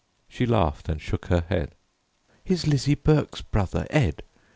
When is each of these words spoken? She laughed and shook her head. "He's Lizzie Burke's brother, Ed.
She 0.27 0.47
laughed 0.47 0.89
and 0.89 0.99
shook 0.99 1.25
her 1.27 1.41
head. 1.41 1.75
"He's 2.43 2.65
Lizzie 2.65 2.95
Burke's 2.95 3.41
brother, 3.43 3.85
Ed. 3.91 4.23